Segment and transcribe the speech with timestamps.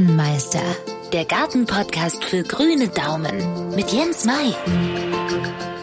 [0.00, 0.62] Gartenmeister,
[1.12, 4.54] der Gartenpodcast für grüne Daumen mit Jens Mai.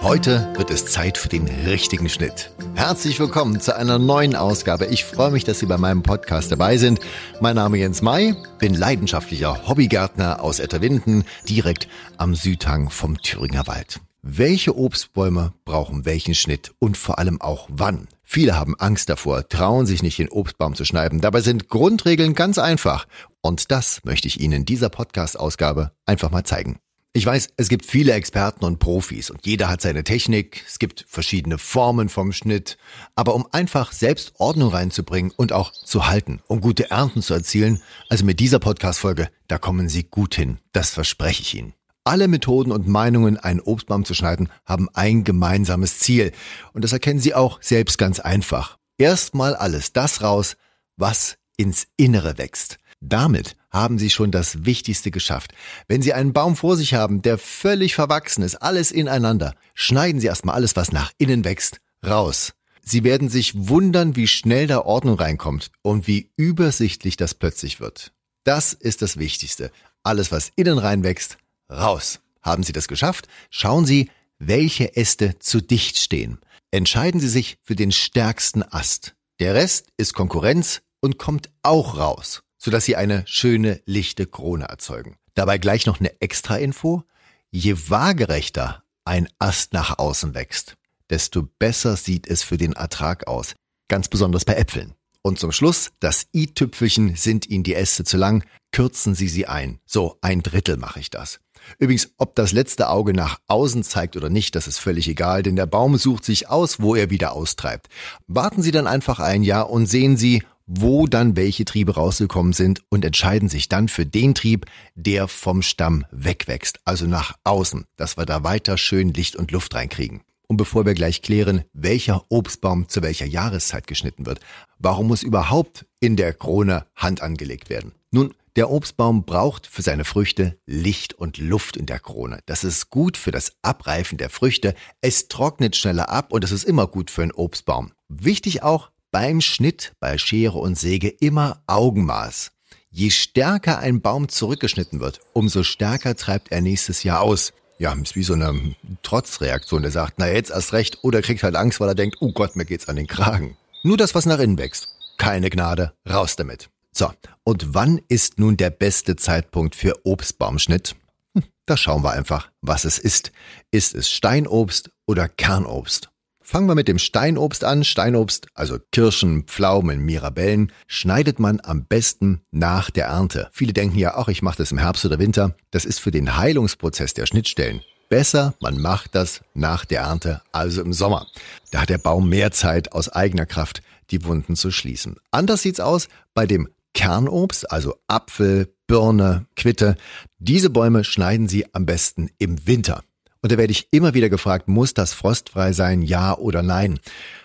[0.00, 2.50] Heute wird es Zeit für den richtigen Schnitt.
[2.76, 4.86] Herzlich willkommen zu einer neuen Ausgabe.
[4.86, 7.00] Ich freue mich, dass Sie bei meinem Podcast dabei sind.
[7.42, 11.86] Mein Name Jens Mai, bin leidenschaftlicher Hobbygärtner aus Etterwinden, direkt
[12.16, 14.00] am Südhang vom Thüringer Wald.
[14.22, 18.08] Welche Obstbäume brauchen welchen Schnitt und vor allem auch wann?
[18.28, 21.20] Viele haben Angst davor, trauen sich nicht den Obstbaum zu schneiden.
[21.20, 23.06] Dabei sind Grundregeln ganz einfach.
[23.46, 26.80] Und das möchte ich Ihnen in dieser Podcast-Ausgabe einfach mal zeigen.
[27.12, 31.06] Ich weiß, es gibt viele Experten und Profis und jeder hat seine Technik, es gibt
[31.08, 32.76] verschiedene Formen vom Schnitt,
[33.14, 37.80] aber um einfach selbst Ordnung reinzubringen und auch zu halten, um gute Ernten zu erzielen,
[38.08, 41.72] also mit dieser Podcast-Folge, da kommen Sie gut hin, das verspreche ich Ihnen.
[42.02, 46.32] Alle Methoden und Meinungen, einen Obstbaum zu schneiden, haben ein gemeinsames Ziel.
[46.72, 48.76] Und das erkennen Sie auch selbst ganz einfach.
[48.98, 50.56] Erstmal alles das raus,
[50.96, 52.78] was ins Innere wächst.
[53.00, 55.52] Damit haben Sie schon das Wichtigste geschafft.
[55.86, 60.26] Wenn Sie einen Baum vor sich haben, der völlig verwachsen ist, alles ineinander, schneiden Sie
[60.26, 62.54] erstmal alles, was nach innen wächst, raus.
[62.82, 68.12] Sie werden sich wundern, wie schnell da Ordnung reinkommt und wie übersichtlich das plötzlich wird.
[68.44, 69.72] Das ist das Wichtigste.
[70.04, 71.36] Alles, was innen reinwächst,
[71.70, 72.20] raus.
[72.42, 73.26] Haben Sie das geschafft?
[73.50, 74.08] Schauen Sie,
[74.38, 76.38] welche Äste zu dicht stehen.
[76.70, 79.16] Entscheiden Sie sich für den stärksten Ast.
[79.40, 85.14] Der Rest ist Konkurrenz und kommt auch raus, sodass Sie eine schöne, lichte Krone erzeugen.
[85.34, 87.04] Dabei gleich noch eine Extra-Info.
[87.52, 90.74] Je waagerechter ein Ast nach außen wächst,
[91.08, 93.54] desto besser sieht es für den Ertrag aus.
[93.86, 94.96] Ganz besonders bei Äpfeln.
[95.22, 99.78] Und zum Schluss, das i-Tüpfelchen sind Ihnen die Äste zu lang, kürzen Sie sie ein.
[99.86, 101.38] So, ein Drittel mache ich das.
[101.78, 105.54] Übrigens, ob das letzte Auge nach außen zeigt oder nicht, das ist völlig egal, denn
[105.54, 107.86] der Baum sucht sich aus, wo er wieder austreibt.
[108.26, 112.82] Warten Sie dann einfach ein Jahr und sehen Sie, wo dann welche Triebe rausgekommen sind
[112.88, 118.16] und entscheiden sich dann für den Trieb, der vom Stamm wegwächst, also nach außen, dass
[118.16, 120.22] wir da weiter schön Licht und Luft reinkriegen.
[120.48, 124.40] Und bevor wir gleich klären, welcher Obstbaum zu welcher Jahreszeit geschnitten wird,
[124.78, 127.92] warum muss überhaupt in der Krone Hand angelegt werden?
[128.10, 132.38] Nun, der Obstbaum braucht für seine Früchte Licht und Luft in der Krone.
[132.46, 134.74] Das ist gut für das Abreifen der Früchte.
[135.02, 137.92] Es trocknet schneller ab und es ist immer gut für einen Obstbaum.
[138.08, 142.50] Wichtig auch beim Schnitt bei Schere und Säge immer Augenmaß.
[142.90, 147.54] Je stärker ein Baum zurückgeschnitten wird, umso stärker treibt er nächstes Jahr aus.
[147.78, 149.80] Ja, ist wie so eine Trotzreaktion.
[149.80, 152.56] Der sagt, na jetzt erst recht, oder kriegt halt Angst, weil er denkt, oh Gott,
[152.56, 153.56] mir geht's an den Kragen.
[153.82, 154.88] Nur das, was nach innen wächst.
[155.16, 156.68] Keine Gnade, raus damit.
[156.92, 157.10] So,
[157.42, 160.94] und wann ist nun der beste Zeitpunkt für Obstbaumschnitt?
[161.34, 163.32] Hm, da schauen wir einfach, was es ist.
[163.70, 166.10] Ist es Steinobst oder Kernobst?
[166.48, 167.82] Fangen wir mit dem Steinobst an.
[167.82, 173.48] Steinobst, also Kirschen, Pflaumen, Mirabellen, schneidet man am besten nach der Ernte.
[173.50, 175.56] Viele denken ja, ach, ich mache das im Herbst oder Winter.
[175.72, 177.80] Das ist für den Heilungsprozess der Schnittstellen.
[178.08, 181.26] Besser, man macht das nach der Ernte, also im Sommer.
[181.72, 183.82] Da hat der Baum mehr Zeit, aus eigener Kraft
[184.12, 185.16] die Wunden zu schließen.
[185.32, 189.96] Anders sieht's aus bei dem Kernobst, also Apfel, Birne, Quitte.
[190.38, 193.02] Diese Bäume schneiden Sie am besten im Winter.
[193.46, 196.98] Und da werde ich immer wieder gefragt, muss das frostfrei sein, ja oder nein?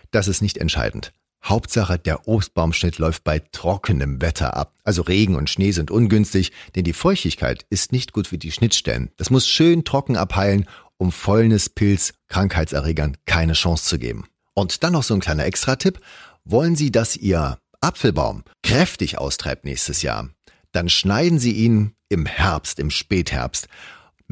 [0.09, 1.13] Das ist nicht entscheidend.
[1.43, 4.73] Hauptsache, der Obstbaumschnitt läuft bei trockenem Wetter ab.
[4.83, 9.11] Also Regen und Schnee sind ungünstig, denn die Feuchtigkeit ist nicht gut für die Schnittstellen.
[9.17, 10.65] Das muss schön trocken abheilen,
[10.97, 14.25] um Fäulnispilz, Krankheitserregern keine Chance zu geben.
[14.55, 15.99] Und dann noch so ein kleiner Extra-Tipp.
[16.45, 20.31] Wollen Sie, dass Ihr Apfelbaum kräftig austreibt nächstes Jahr,
[20.71, 23.67] dann schneiden Sie ihn im Herbst, im Spätherbst.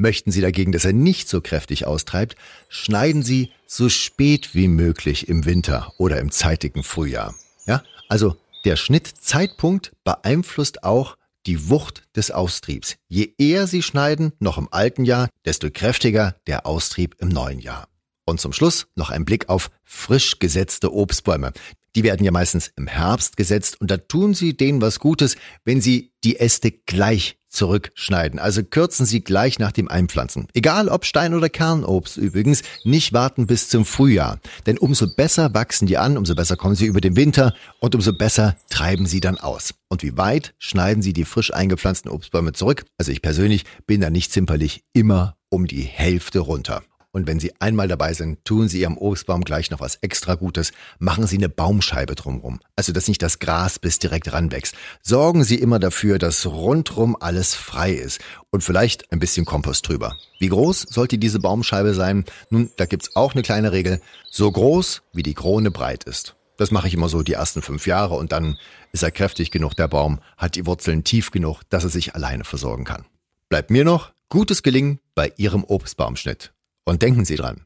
[0.00, 2.34] Möchten Sie dagegen, dass er nicht so kräftig austreibt,
[2.70, 7.34] schneiden Sie so spät wie möglich im Winter oder im zeitigen Frühjahr.
[7.66, 8.34] Ja, also
[8.64, 12.96] der Schnittzeitpunkt beeinflusst auch die Wucht des Austriebs.
[13.08, 17.86] Je eher Sie schneiden, noch im alten Jahr, desto kräftiger der Austrieb im neuen Jahr.
[18.24, 21.52] Und zum Schluss noch ein Blick auf frisch gesetzte Obstbäume.
[21.96, 25.80] Die werden ja meistens im Herbst gesetzt und da tun Sie denen was Gutes, wenn
[25.80, 28.38] Sie die Äste gleich zurückschneiden.
[28.38, 30.46] Also kürzen Sie gleich nach dem Einpflanzen.
[30.54, 34.38] Egal ob Stein- oder Kernobst übrigens, nicht warten bis zum Frühjahr.
[34.66, 38.12] Denn umso besser wachsen die an, umso besser kommen sie über den Winter und umso
[38.12, 39.74] besser treiben sie dann aus.
[39.88, 42.84] Und wie weit schneiden Sie die frisch eingepflanzten Obstbäume zurück?
[42.96, 46.82] Also ich persönlich bin da nicht zimperlich immer um die Hälfte runter.
[47.12, 50.72] Und wenn Sie einmal dabei sind, tun Sie Ihrem Obstbaum gleich noch was extra Gutes.
[50.98, 52.60] Machen Sie eine Baumscheibe drumrum.
[52.76, 54.76] Also, dass nicht das Gras bis direkt ranwächst.
[55.02, 58.20] Sorgen Sie immer dafür, dass rundrum alles frei ist.
[58.50, 60.16] Und vielleicht ein bisschen Kompost drüber.
[60.38, 62.24] Wie groß sollte diese Baumscheibe sein?
[62.48, 64.00] Nun, da gibt's auch eine kleine Regel.
[64.30, 66.36] So groß, wie die Krone breit ist.
[66.60, 68.58] Das mache ich immer so die ersten fünf Jahre und dann
[68.92, 72.44] ist er kräftig genug, der Baum, hat die Wurzeln tief genug, dass er sich alleine
[72.44, 73.06] versorgen kann.
[73.48, 76.52] Bleibt mir noch gutes Gelingen bei Ihrem Obstbaumschnitt.
[76.84, 77.62] Und denken Sie dran,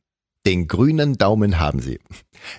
[0.46, 1.98] den grünen Daumen haben Sie.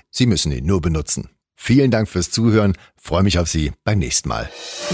[0.10, 1.30] Sie müssen ihn nur benutzen.
[1.57, 2.78] Vielen Dank fürs Zuhören.
[2.98, 4.50] Freue mich auf Sie beim nächsten Mal.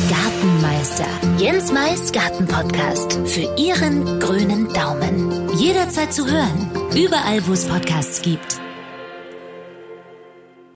[0.09, 1.07] Gartenmeister.
[1.37, 3.13] Jens Mais Gartenpodcast.
[3.25, 5.49] Für Ihren grünen Daumen.
[5.57, 6.69] Jederzeit zu hören.
[6.95, 8.59] Überall, wo es Podcasts gibt.